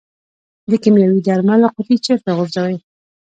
[0.69, 2.77] د کیمیاوي درملو قطۍ چیرته غورځوئ؟